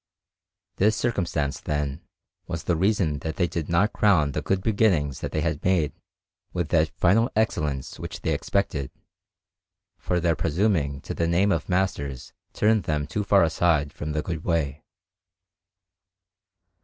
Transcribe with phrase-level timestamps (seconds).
[0.77, 2.01] This circumstance, then,
[2.47, 5.93] was the reason that they did not crown the good beginnings that they had made
[6.53, 8.89] with that final excellence which they expected;
[9.99, 14.23] for their presuming to the name of masters turned them too far aside from the
[14.23, 14.81] good way.